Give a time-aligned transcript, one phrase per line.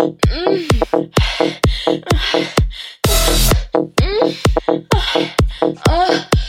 [0.00, 0.16] Mm.
[0.94, 1.10] Mm.
[4.00, 4.96] mm.
[5.86, 5.90] Uh.
[5.90, 6.39] uh.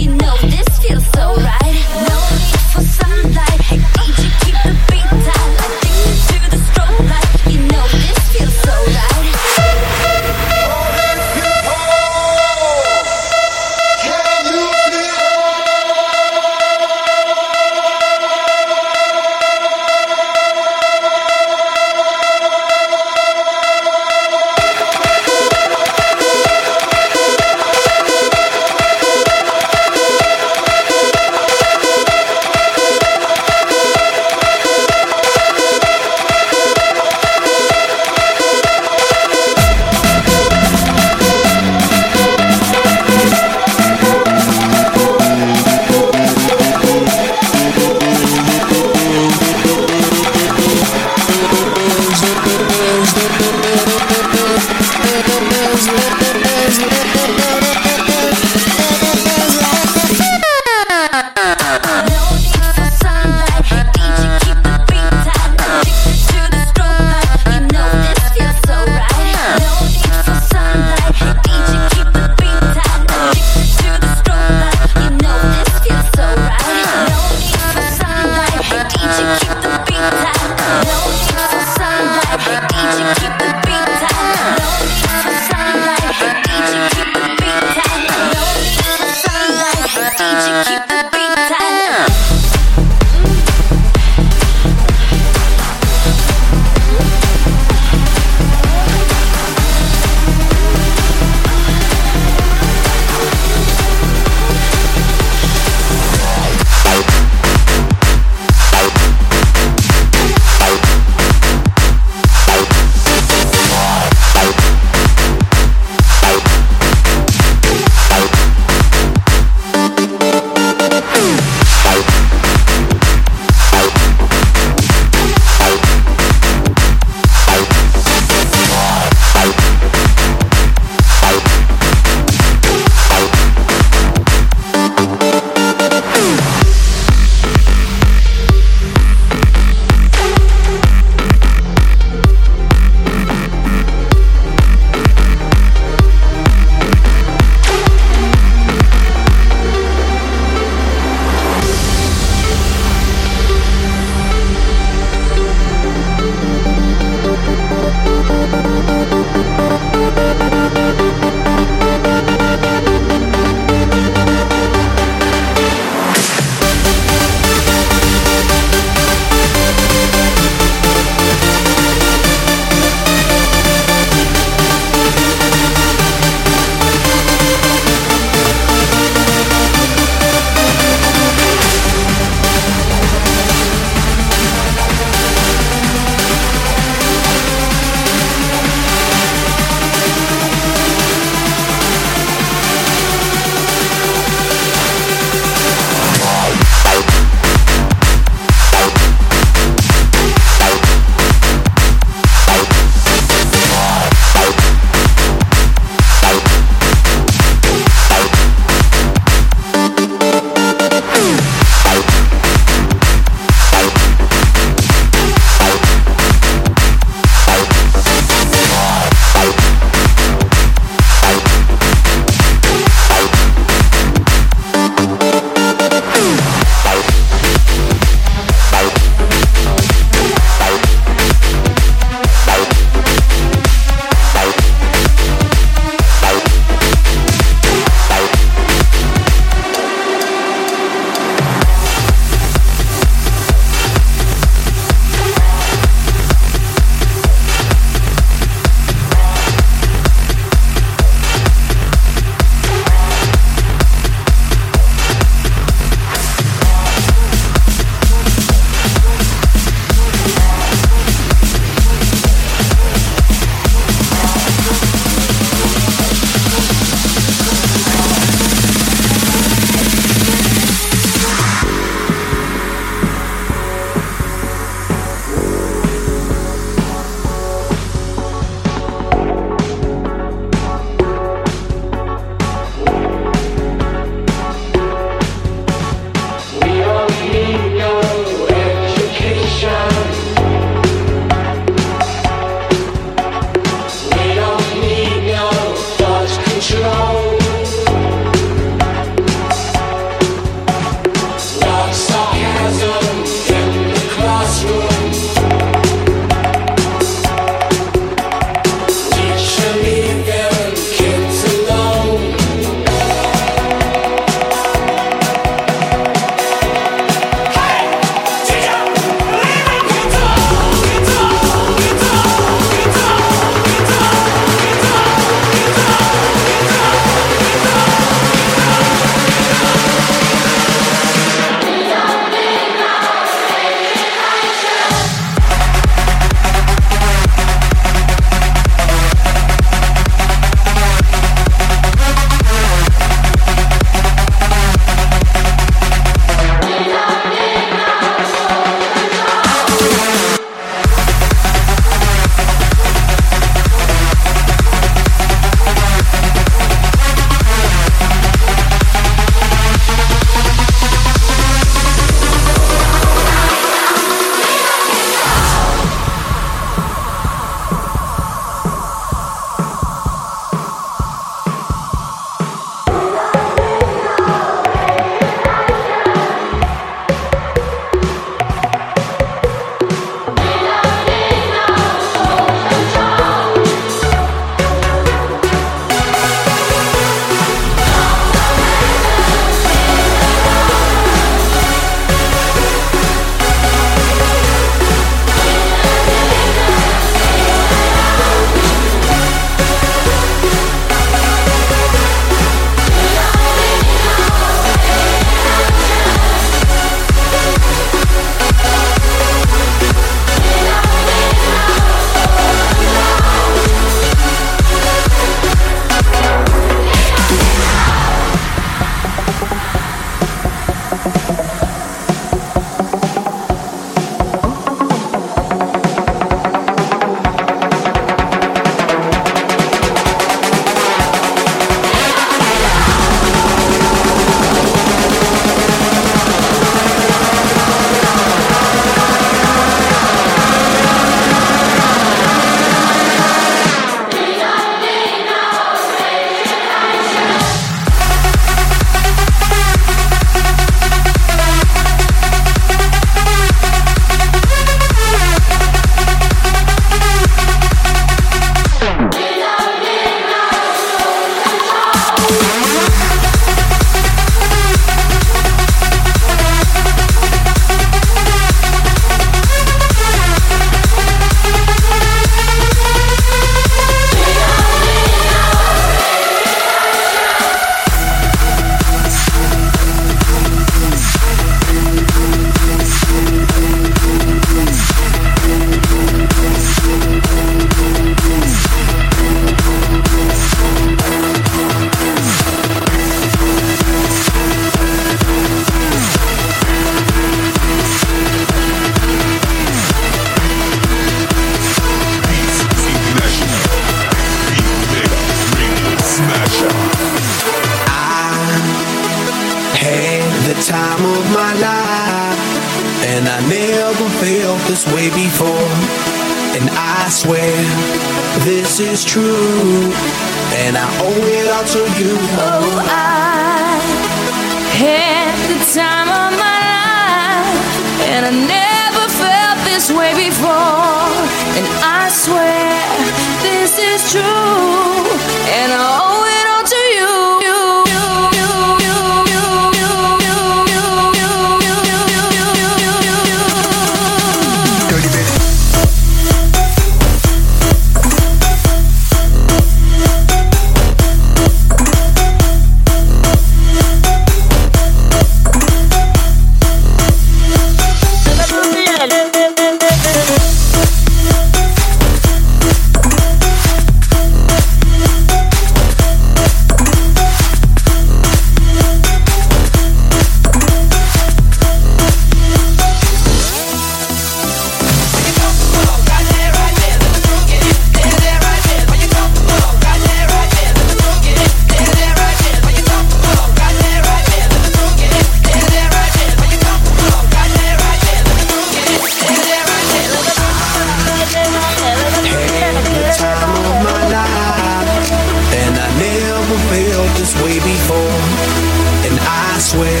[599.68, 600.00] swear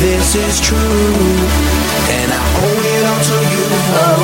[0.00, 0.78] this is true,
[2.10, 3.66] and I owe it all to you.
[3.70, 4.23] Oh.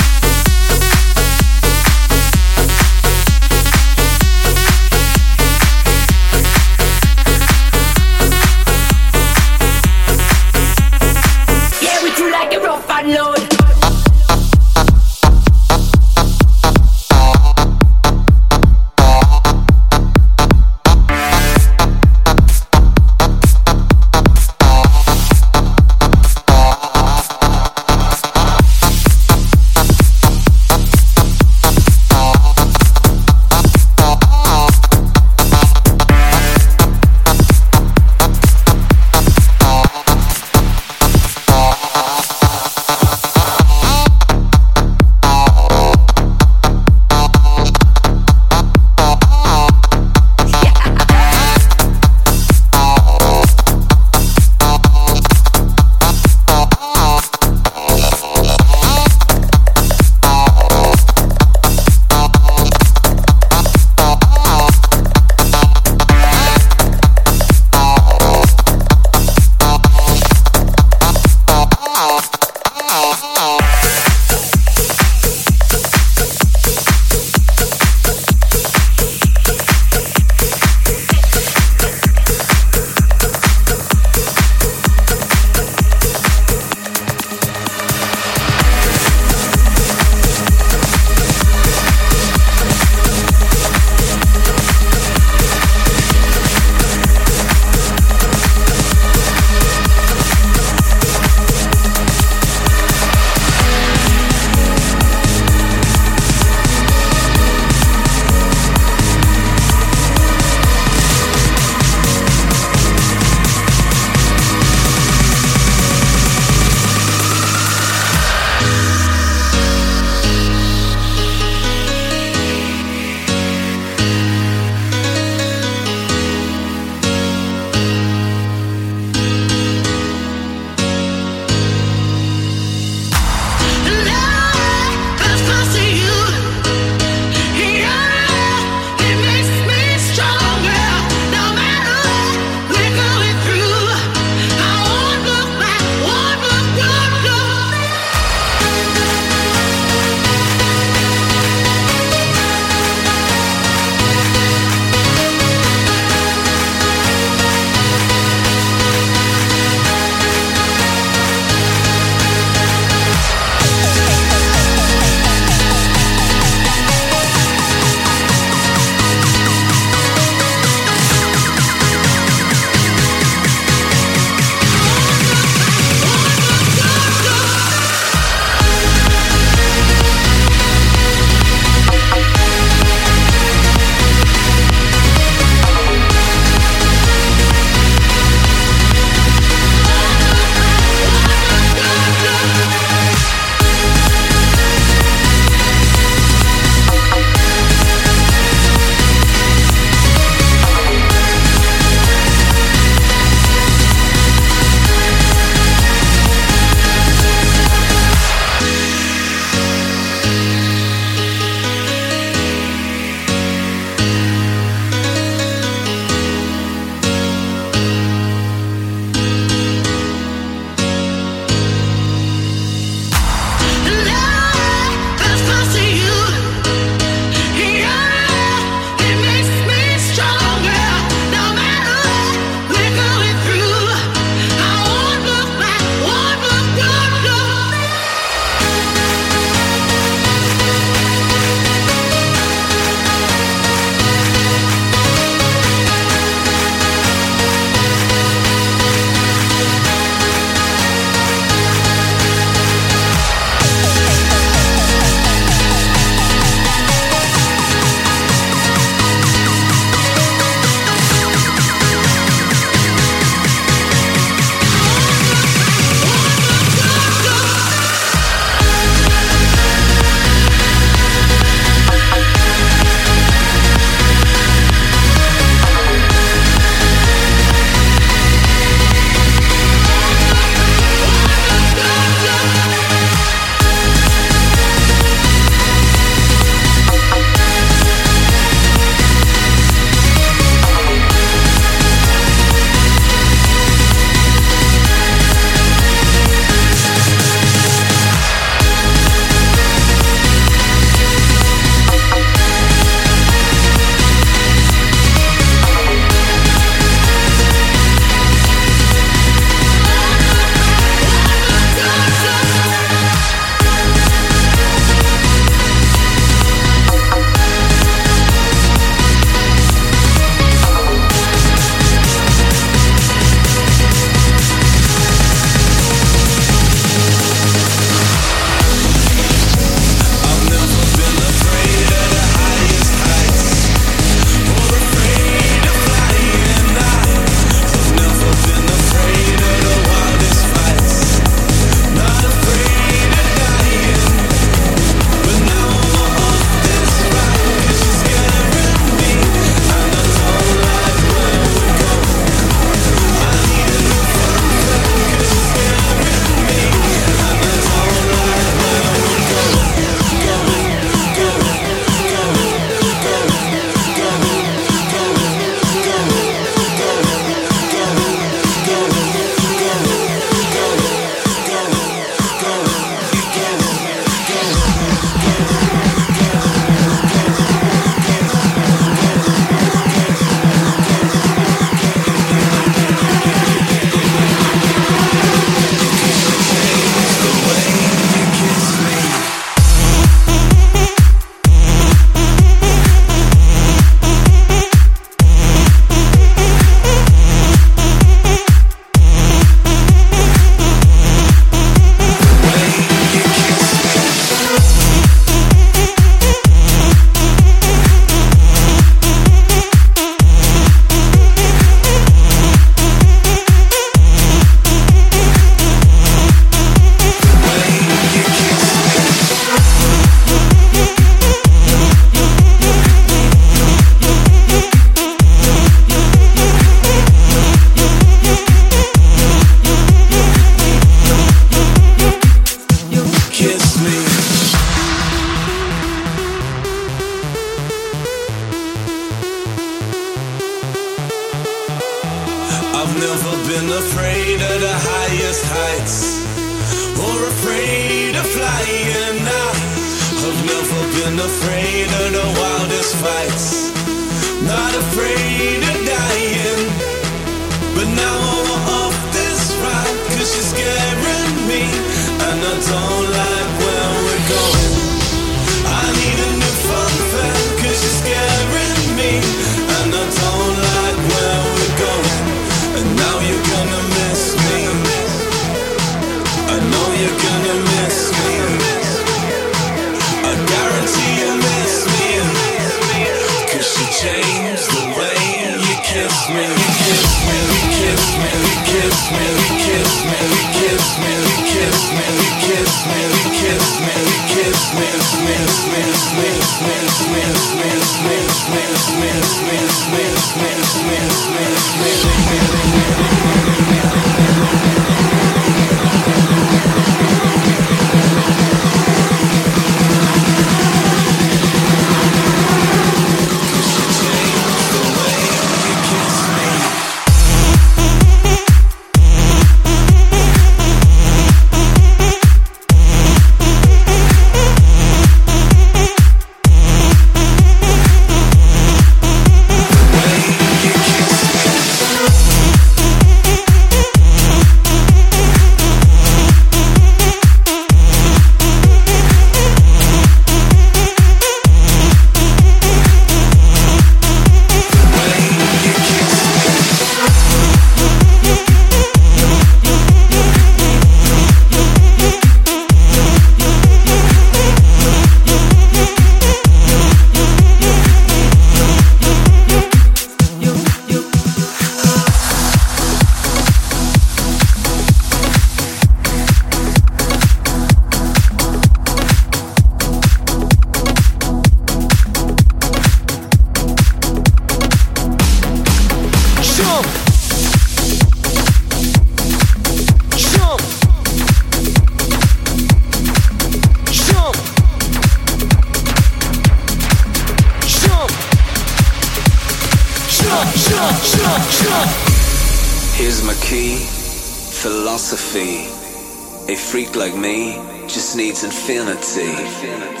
[598.61, 599.31] infinity.
[599.31, 600.00] infinity.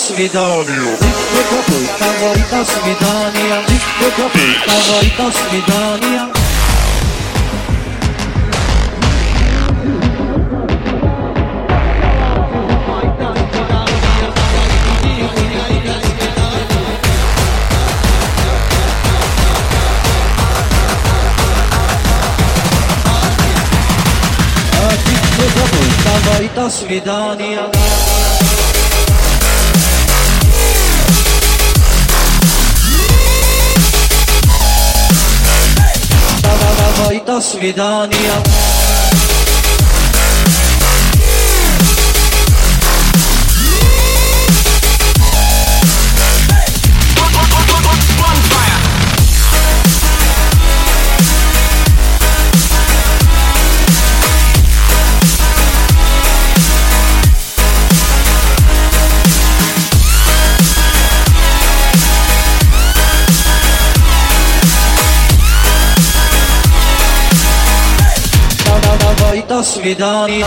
[0.00, 0.79] Pass.
[69.60, 70.46] Do svidaniya.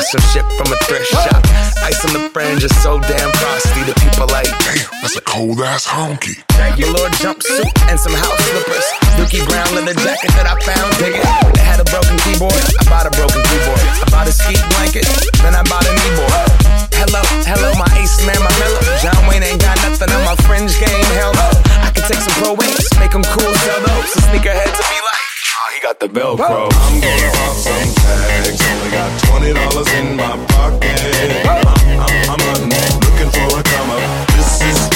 [0.00, 1.44] bought some shit from a thrift shop.
[1.84, 3.82] Ice on the fringe is so damn frosty.
[3.84, 6.40] The people like, damn, That's a cold ass honky.
[6.56, 8.86] Velour jumpsuit and some house slippers.
[9.20, 10.88] Dookie brown leather jacket that I found.
[10.96, 11.24] Dig it.
[11.52, 12.56] They had a broken keyboard.
[12.80, 13.84] I bought a broken keyboard.
[14.00, 15.04] I bought a ski blanket.
[15.44, 16.48] Then I bought a kneeboard.
[16.96, 18.84] Hello, hello, my ace man, my mellow.
[19.04, 21.04] John Wayne ain't got nothing on my fringe game.
[21.16, 21.48] Hell no.
[21.84, 24.08] I can take some pro wings, make them cool, sell those.
[24.28, 24.99] Sneakerheads oh,
[25.80, 26.68] he got the Velcro.
[26.72, 28.60] I'm gonna pop some tags.
[28.70, 31.46] Only got twenty dollars in my pocket.
[31.46, 34.28] I'm, I'm, I'm hunting, looking for a come up.
[34.28, 34.89] This is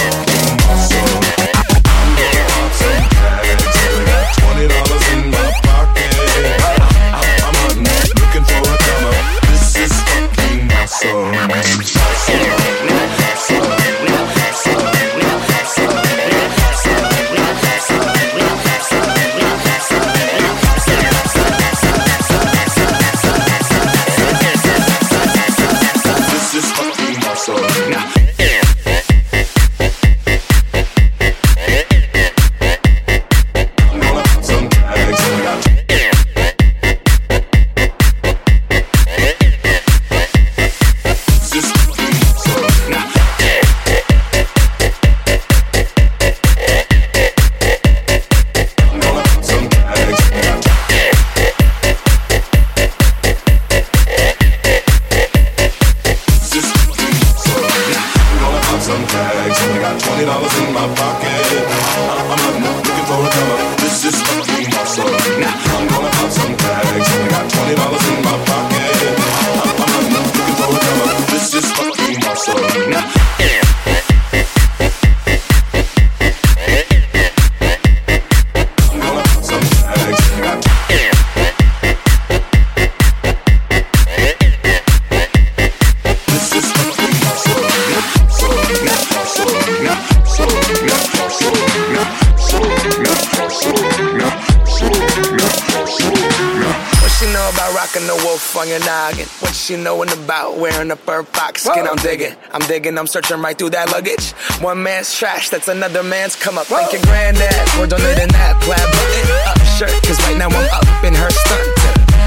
[102.54, 104.30] I'm digging, I'm searching right through that luggage.
[104.62, 106.70] One man's trash, that's another man's come up.
[106.70, 109.90] Thank your granddad for donating that plaid button up shirt.
[110.06, 111.66] Cause right now I'm up in her skirt.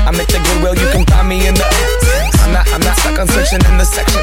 [0.03, 1.63] I'm at the Goodwill, you can find me in the.
[2.43, 4.19] I'm not, I'm not stuck on searching in the section.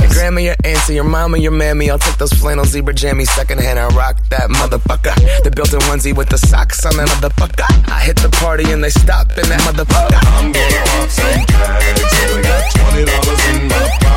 [0.00, 1.90] Your grandma, your auntie, your mama, your mammy.
[1.90, 5.12] I'll take those flannel zebra jammies secondhand and rock that motherfucker.
[5.44, 7.68] The built-in onesie with the socks on that motherfucker.
[7.92, 10.16] I hit the party and they stop in that motherfucker.
[10.32, 12.08] I'm gonna pop some tags.
[12.24, 14.11] Only got twenty dollars in my pocket.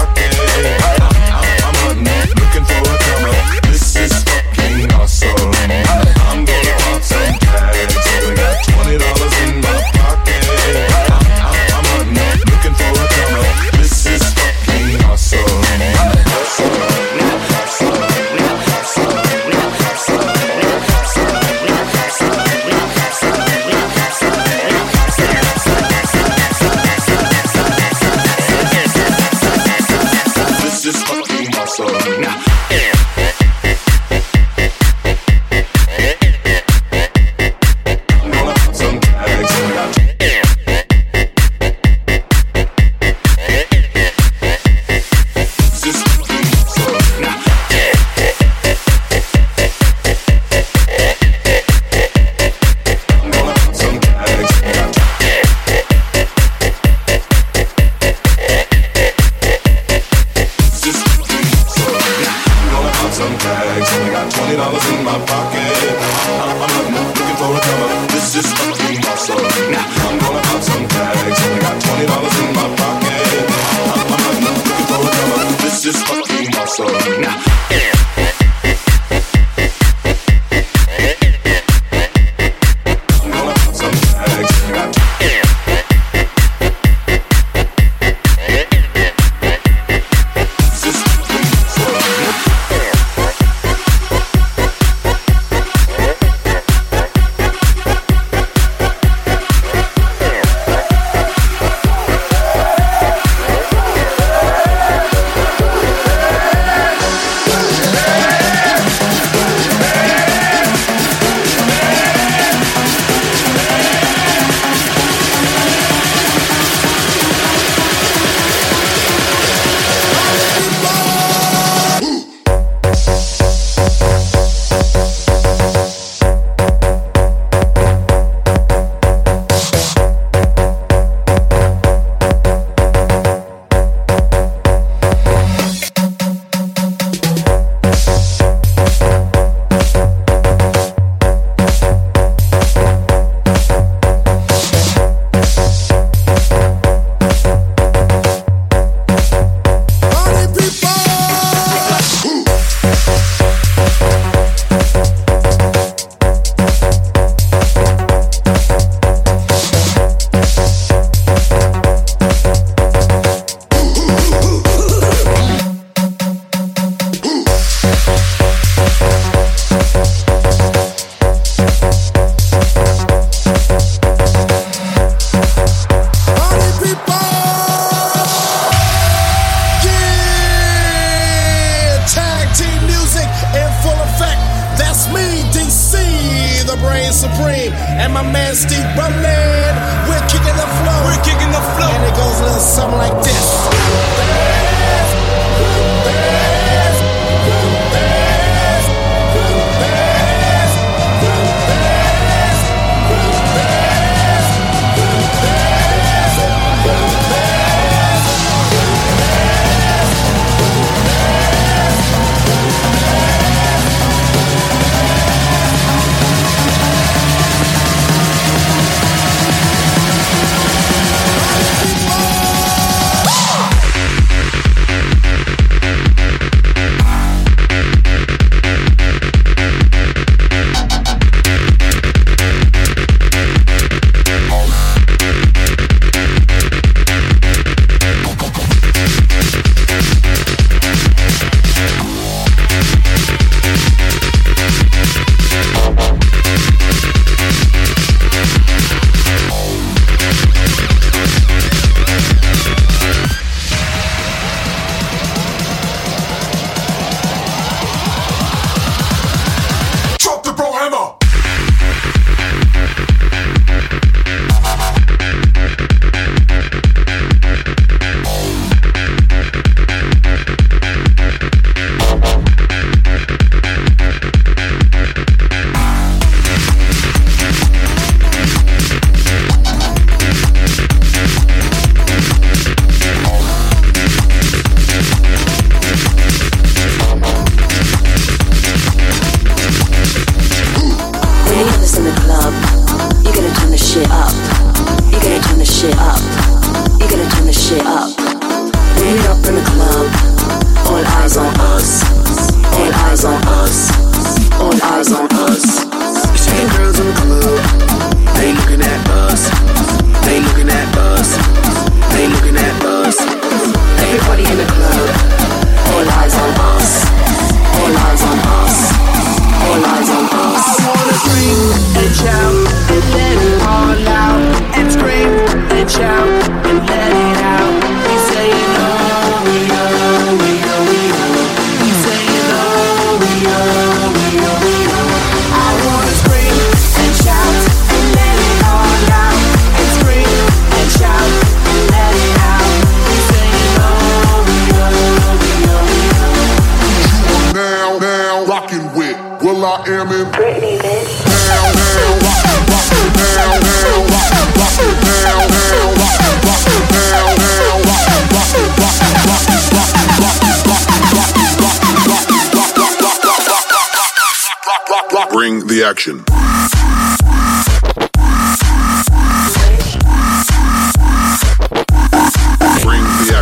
[190.08, 191.06] We're kicking the flow.
[191.06, 191.92] We're kicking the flow.
[191.92, 194.55] And it goes a little something like this.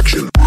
[0.04, 0.43] Action.